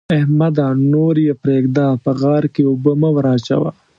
[0.17, 0.67] احمده!
[0.93, 3.69] نور يې پرېږده؛ په غار کې اوبه مه وراچوه.